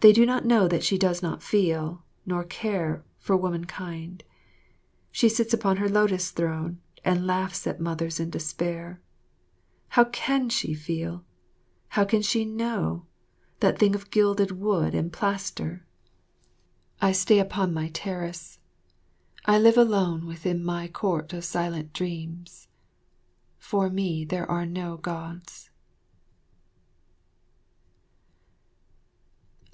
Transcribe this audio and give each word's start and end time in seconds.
They 0.00 0.12
do 0.12 0.26
not 0.26 0.44
know 0.44 0.68
that 0.68 0.84
she 0.84 0.98
does 0.98 1.22
not 1.22 1.42
feel, 1.42 2.04
nor 2.26 2.44
care, 2.44 3.02
for 3.18 3.34
womankind. 3.34 4.24
She 5.10 5.26
sits 5.26 5.54
upon 5.54 5.78
her 5.78 5.88
lotus 5.88 6.32
throne 6.32 6.82
and 7.02 7.26
laughs 7.26 7.66
at 7.66 7.80
mothers 7.80 8.20
in 8.20 8.28
despair. 8.28 9.00
How 9.88 10.04
can 10.04 10.50
she 10.50 10.74
feel, 10.74 11.24
how 11.88 12.04
can 12.04 12.20
she 12.20 12.44
know, 12.44 13.06
that 13.60 13.78
thing 13.78 13.94
of 13.94 14.10
gilded 14.10 14.50
wood 14.50 14.94
and 14.94 15.10
plaster? 15.10 15.86
I 17.00 17.12
stay 17.12 17.38
upon 17.38 17.72
my 17.72 17.88
terrace, 17.88 18.58
I 19.46 19.58
live 19.58 19.78
alone 19.78 20.26
within 20.26 20.62
my 20.62 20.88
court 20.88 21.32
of 21.32 21.42
silent 21.42 21.94
dreams. 21.94 22.68
For 23.56 23.88
me 23.88 24.26
there 24.26 24.48
are 24.50 24.66
no 24.66 24.98
Gods. 24.98 25.70